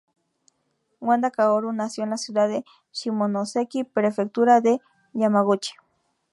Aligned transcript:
Wada 0.99 1.29
Kaoru 1.29 1.73
nació 1.73 2.03
en 2.03 2.09
la 2.09 2.17
ciudad 2.17 2.47
de 2.49 2.65
Shimonoseki, 2.91 3.83
Prefectura 3.83 4.59
de 4.59 4.81
Yamaguchi. 5.13 5.73